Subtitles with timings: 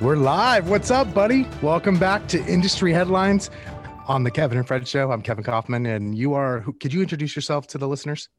[0.00, 0.70] We're live.
[0.70, 1.46] What's up, buddy?
[1.60, 3.50] Welcome back to Industry Headlines
[4.08, 5.12] on the Kevin and Fred Show.
[5.12, 6.64] I'm Kevin Kauffman, and you are.
[6.80, 8.30] Could you introduce yourself to the listeners?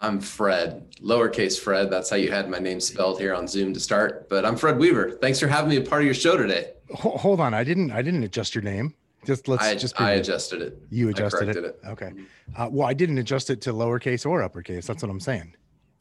[0.00, 1.90] I'm Fred, lowercase Fred.
[1.90, 4.28] That's how you had my name spelled here on Zoom to start.
[4.28, 5.12] But I'm Fred Weaver.
[5.12, 6.72] Thanks for having me a part of your show today.
[6.92, 7.90] Hold on, I didn't.
[7.90, 8.94] I didn't adjust your name.
[9.24, 9.98] Just let's I, just.
[9.98, 10.82] I adjusted it.
[10.90, 11.56] You adjusted it?
[11.56, 11.80] it.
[11.86, 12.12] Okay.
[12.54, 14.88] Uh, well, I didn't adjust it to lowercase or uppercase.
[14.88, 15.54] That's what I'm saying.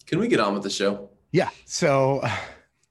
[0.05, 1.11] Can we get on with the show?
[1.32, 1.47] Yeah.
[1.64, 2.28] So,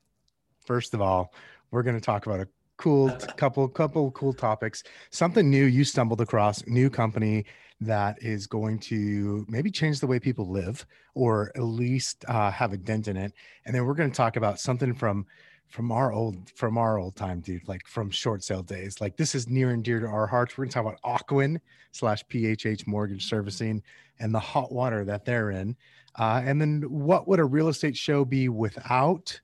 [0.64, 1.34] first of all,
[1.70, 4.82] we're going to talk about a cool couple couple cool topics.
[5.10, 7.44] Something new you stumbled across new company
[7.80, 12.72] that is going to maybe change the way people live or at least uh, have
[12.72, 13.32] a dent in it.
[13.64, 15.26] And then we're going to talk about something from
[15.68, 19.00] from our old from our old time dude like from short sale days.
[19.00, 20.56] Like this is near and dear to our hearts.
[20.56, 21.58] We're going to talk about Ocwen
[21.92, 23.82] slash phh mortgage servicing
[24.18, 25.76] and the hot water that they're in.
[26.18, 29.40] Uh, and then what would a real estate show be without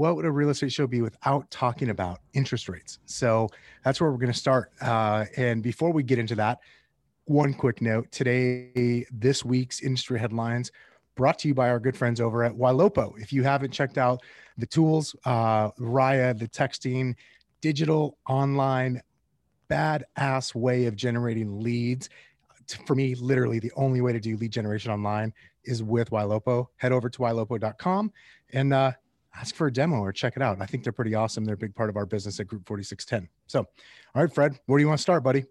[0.00, 3.00] what would a real estate show be without talking about interest rates?
[3.04, 3.50] So
[3.84, 4.72] that's where we're going to start.
[4.80, 6.60] Uh, and before we get into that,
[7.26, 10.72] one quick note today, this week's industry headlines
[11.16, 13.12] brought to you by our good friends over at Ylopo.
[13.18, 14.22] If you haven't checked out
[14.56, 17.14] the tools, uh, Raiya, the texting,
[17.60, 19.02] digital, online,
[19.68, 22.08] badass way of generating leads.
[22.86, 26.68] For me, literally the only way to do lead generation online is with Ylopo.
[26.76, 28.12] Head over to ylopo.com
[28.54, 28.92] and uh,
[29.34, 30.60] ask for a demo or check it out.
[30.60, 31.44] I think they're pretty awesome.
[31.44, 33.28] They're a big part of our business at Group 4610.
[33.46, 35.44] So, all right, Fred, where do you want to start, buddy?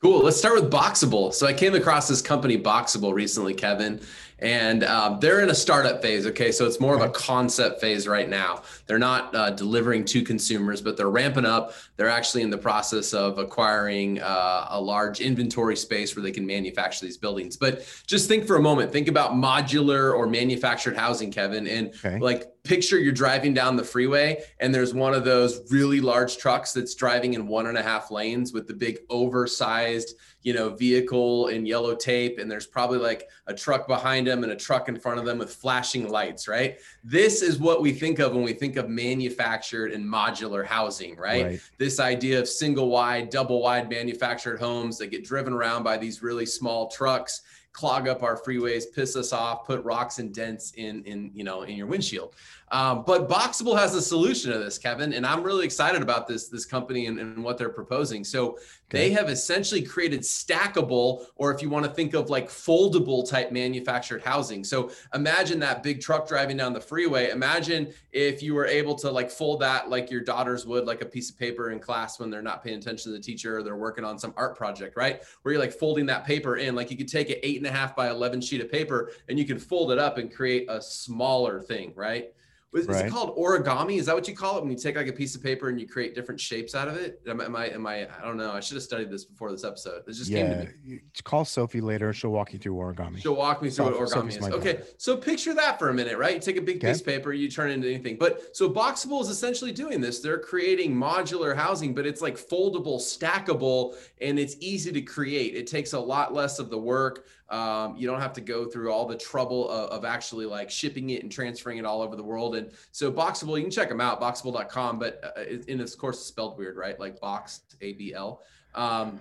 [0.00, 0.22] Cool.
[0.22, 1.34] Let's start with Boxabl.
[1.34, 4.00] So I came across this company, Boxabl, recently, Kevin,
[4.38, 6.24] and um, they're in a startup phase.
[6.24, 8.62] Okay, so it's more of a concept phase right now.
[8.86, 11.72] They're not uh, delivering to consumers, but they're ramping up.
[11.96, 16.46] They're actually in the process of acquiring uh, a large inventory space where they can
[16.46, 17.56] manufacture these buildings.
[17.56, 18.92] But just think for a moment.
[18.92, 22.20] Think about modular or manufactured housing, Kevin, and okay.
[22.20, 26.72] like picture you're driving down the freeway and there's one of those really large trucks
[26.72, 31.48] that's driving in one and a half lanes with the big oversized you know vehicle
[31.48, 34.98] in yellow tape and there's probably like a truck behind them and a truck in
[34.98, 38.52] front of them with flashing lights right this is what we think of when we
[38.52, 41.60] think of manufactured and modular housing right, right.
[41.78, 46.22] this idea of single wide double wide manufactured homes that get driven around by these
[46.22, 47.42] really small trucks
[47.72, 51.62] clog up our freeways, piss us off, put rocks and dents in in you know
[51.62, 52.34] in your windshield.
[52.70, 56.48] Um, but Boxabl has a solution to this, Kevin, and I'm really excited about this
[56.48, 58.24] this company and, and what they're proposing.
[58.24, 58.58] So
[58.88, 59.08] okay.
[59.08, 63.52] they have essentially created stackable, or if you want to think of like foldable type
[63.52, 64.64] manufactured housing.
[64.64, 67.30] So imagine that big truck driving down the freeway.
[67.30, 71.06] Imagine if you were able to like fold that like your daughters would, like a
[71.06, 73.76] piece of paper in class when they're not paying attention to the teacher or they're
[73.76, 75.22] working on some art project, right?
[75.42, 77.70] Where you're like folding that paper in, like you could take an eight and a
[77.70, 80.80] half by 11 sheet of paper and you can fold it up and create a
[80.80, 82.32] smaller thing, right?
[82.74, 82.96] Is, right.
[82.96, 83.98] is, it called origami?
[83.98, 85.80] Is that what you call it when you take like a piece of paper and
[85.80, 87.22] you create different shapes out of it?
[87.26, 87.70] Am, am I?
[87.70, 88.02] Am I?
[88.02, 88.52] I don't know.
[88.52, 90.02] I should have studied this before this episode.
[90.06, 91.00] It just yeah, came to me.
[91.24, 92.12] Call Sophie later.
[92.12, 93.22] She'll walk you through origami.
[93.22, 94.48] She'll walk me through what origami is.
[94.48, 96.34] Okay, so picture that for a minute, right?
[96.34, 96.88] You take a big okay.
[96.88, 98.18] piece of paper, you turn it into anything.
[98.18, 100.20] But so Boxabl is essentially doing this.
[100.20, 105.54] They're creating modular housing, but it's like foldable, stackable, and it's easy to create.
[105.54, 107.24] It takes a lot less of the work.
[107.50, 111.10] Um, you don't have to go through all the trouble of, of, actually like shipping
[111.10, 112.56] it and transferring it all over the world.
[112.56, 116.26] And so Boxabl, you can check them out, boxabl.com, but uh, in this course, it's
[116.26, 117.00] spelled weird, right?
[117.00, 118.42] Like boxed, A-B-L.
[118.74, 119.20] Um,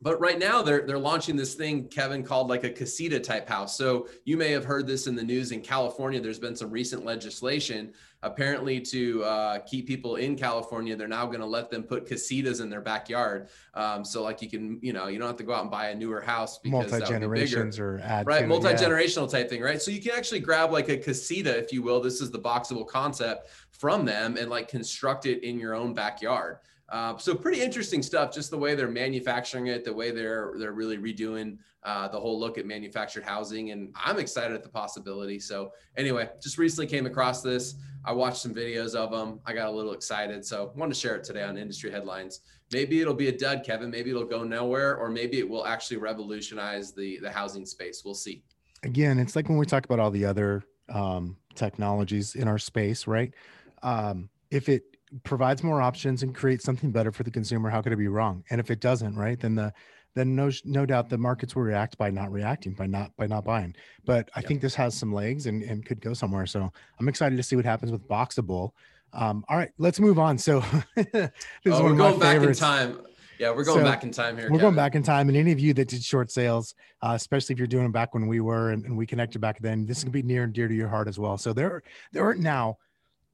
[0.00, 3.76] but right now they're they're launching this thing kevin called like a casita type house
[3.76, 7.04] so you may have heard this in the news in california there's been some recent
[7.04, 7.92] legislation
[8.22, 12.60] apparently to uh, keep people in California, they're now going to let them put casitas
[12.60, 13.48] in their backyard.
[13.74, 15.90] Um, so like you can, you know, you don't have to go out and buy
[15.90, 19.38] a newer house because multi generations or add right multi generational yeah.
[19.38, 19.80] type thing, right?
[19.80, 22.00] So you can actually grab like a casita, if you will.
[22.00, 26.58] This is the Boxabl concept from them and like construct it in your own backyard.
[26.88, 30.72] Uh, so pretty interesting stuff, just the way they're manufacturing it, the way they're they're
[30.72, 35.38] really redoing uh, the whole look at manufactured housing, and I'm excited at the possibility.
[35.38, 37.74] So anyway, just recently came across this.
[38.04, 39.40] I watched some videos of them.
[39.44, 42.40] I got a little excited, so wanted to share it today on industry headlines.
[42.72, 43.90] Maybe it'll be a dud, Kevin.
[43.90, 48.02] Maybe it'll go nowhere, or maybe it will actually revolutionize the the housing space.
[48.02, 48.42] We'll see.
[48.82, 53.06] Again, it's like when we talk about all the other um, technologies in our space,
[53.06, 53.34] right?
[53.82, 57.92] Um, if it provides more options and creates something better for the consumer, how could
[57.92, 58.44] it be wrong?
[58.50, 59.72] And if it doesn't, right, then the
[60.14, 63.44] then no no doubt the markets will react by not reacting, by not by not
[63.44, 63.74] buying.
[64.04, 64.48] But I yep.
[64.48, 66.46] think this has some legs and, and could go somewhere.
[66.46, 68.70] So I'm excited to see what happens with Boxabl.
[69.12, 70.36] Um, all right, let's move on.
[70.36, 70.60] So
[70.96, 71.30] this oh,
[71.64, 73.00] is one we're going back in time.
[73.38, 74.46] Yeah, we're going so back in time here.
[74.46, 74.60] We're Kevin.
[74.62, 77.58] going back in time, and any of you that did short sales, uh, especially if
[77.58, 80.04] you're doing it back when we were and, and we connected back then, this is
[80.04, 81.38] gonna be near and dear to your heart as well.
[81.38, 81.82] So there,
[82.12, 82.78] there are now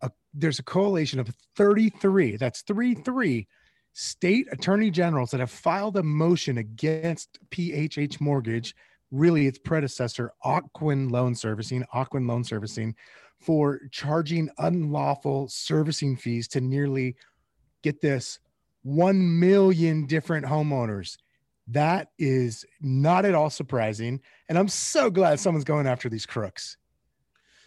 [0.04, 3.46] a, there's a coalition of 33, that's 3 3
[3.94, 8.74] state attorney generals that have filed a motion against PHH Mortgage,
[9.10, 12.94] really its predecessor, Ocwen Loan Servicing, Ocwen Loan Servicing,
[13.40, 17.14] for charging unlawful servicing fees to nearly,
[17.82, 18.40] get this,
[18.82, 21.16] 1 million different homeowners.
[21.68, 24.20] That is not at all surprising.
[24.48, 26.76] And I'm so glad someone's going after these crooks.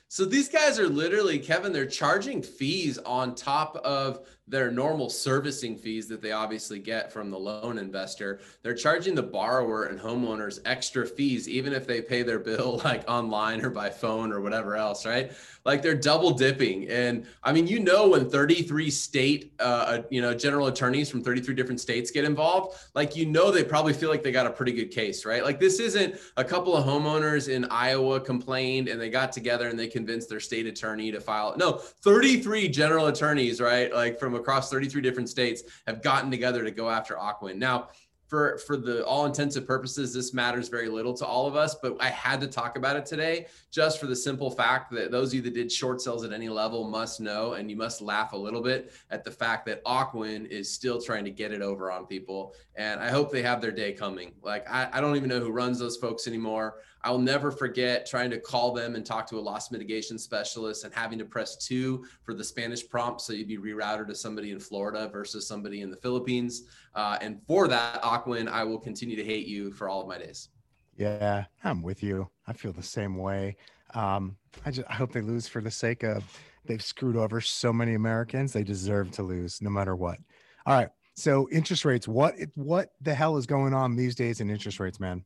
[0.10, 5.78] So these guys are literally, Kevin, they're charging fees on top of their normal servicing
[5.78, 8.40] fees that they obviously get from the loan investor.
[8.64, 13.04] They're charging the borrower and homeowners extra fees, even if they pay their bill like
[13.10, 15.34] online or by phone or whatever else, right?
[15.66, 16.88] Like they're double dipping.
[16.88, 21.24] And I mean, you know, when 33 state, uh, uh you know, general attorneys from
[21.24, 24.52] 33 different states get involved, like, you know, they probably feel like they got a
[24.52, 25.44] pretty good case, right?
[25.44, 29.78] Like this isn't a couple of homeowners in Iowa complained and they got together and
[29.78, 31.54] they convinced their state attorney to file.
[31.58, 33.94] No, 33 general attorneys, right?
[33.94, 37.58] Like from across 33 different states have gotten together to go after Ocwen.
[37.58, 37.90] Now,
[38.28, 41.96] for for the all intensive purposes this matters very little to all of us but
[42.00, 45.36] i had to talk about it today just for the simple fact that those of
[45.36, 48.38] you that did short sales at any level must know and you must laugh a
[48.38, 52.06] little bit at the fact that Ocwen is still trying to get it over on
[52.06, 55.40] people and i hope they have their day coming like i, I don't even know
[55.40, 56.76] who runs those folks anymore
[57.08, 60.94] I'll never forget trying to call them and talk to a loss mitigation specialist and
[60.94, 64.60] having to press two for the Spanish prompt so you'd be rerouted to somebody in
[64.60, 66.64] Florida versus somebody in the Philippines.
[66.98, 70.18] Uh, and for that, Ocwen, I will continue to hate you for all of my
[70.18, 70.50] days.
[70.98, 72.28] Yeah, I'm with you.
[72.48, 73.56] I feel the same way.
[73.94, 74.36] Um,
[74.66, 76.24] I just I hope they lose for the sake of
[76.66, 78.52] they've screwed over so many Americans.
[78.52, 80.18] They deserve to lose no matter what.
[80.66, 80.90] All right.
[81.14, 85.00] So interest rates, what what the hell is going on these days in interest rates,
[85.00, 85.24] man?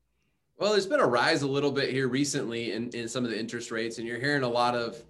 [0.58, 3.40] Well, there's been a rise a little bit here recently in, in some of the
[3.40, 5.02] interest rates, and you're hearing a lot of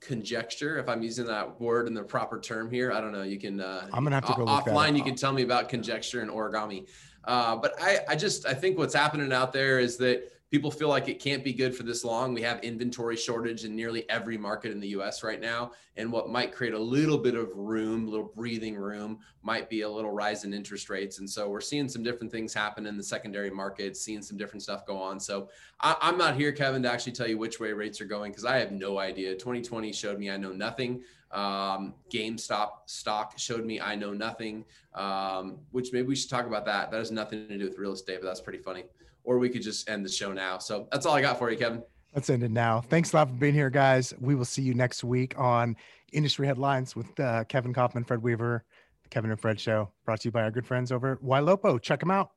[0.00, 2.92] conjecture, if I'm using that word in the proper term here.
[2.92, 3.22] I don't know.
[3.22, 3.60] You can.
[3.60, 4.96] Uh, I'm gonna have to go offline.
[4.96, 6.88] You can tell me about conjecture and origami.
[7.24, 10.88] Uh, but I, I just I think what's happening out there is that people feel
[10.88, 12.34] like it can't be good for this long.
[12.34, 15.70] We have inventory shortage in nearly every market in the US right now.
[15.96, 19.82] And what might create a little bit of room, a little breathing room, might be
[19.82, 21.20] a little rise in interest rates.
[21.20, 24.62] And so we're seeing some different things happen in the secondary markets, seeing some different
[24.62, 25.20] stuff go on.
[25.20, 25.50] So
[25.80, 28.44] I, am not here, Kevin, to actually tell you which way rates are going because
[28.44, 29.34] I have no idea.
[29.34, 31.02] 2020 showed me I know nothing.
[31.30, 34.64] Um, GameStop stock showed me I know nothing,
[34.94, 36.90] um, which maybe we should talk about that.
[36.90, 38.82] That has nothing to do with real estate, but that's pretty funny
[39.24, 40.58] or we could just end the show now.
[40.58, 41.82] So that's all I got for you, Kevin.
[42.14, 42.80] Let's end it now.
[42.80, 44.12] Thanks a lot for being here, guys.
[44.20, 45.76] We will see you next week on
[46.12, 48.64] Industry Headlines with uh, Kevin Kauffman, Fred Weaver,
[49.04, 51.80] the Kevin and Fred Show, brought to you by our good friends over at Ylopo.
[51.80, 52.30] Check them out.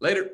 [0.00, 0.30] Later.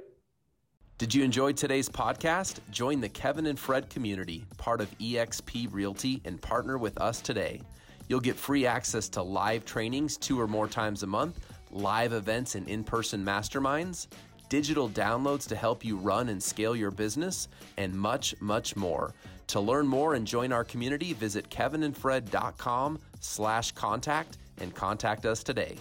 [0.97, 2.59] Did you enjoy today's podcast?
[2.71, 7.61] Join the Kevin and Fred community, part of eXp Realty, and partner with us today.
[8.09, 11.39] You'll get free access to live trainings two or more times a month,
[11.71, 14.09] live events and in person masterminds
[14.49, 19.15] digital downloads to help you run and scale your business, and much, much more.
[19.49, 25.77] To learn more and join our community, visit kevinandfred.com slash contact and contact us today.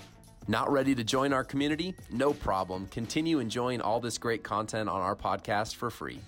[0.47, 1.93] Not ready to join our community?
[2.09, 2.87] No problem.
[2.87, 6.19] Continue enjoying all this great content on our podcast for free.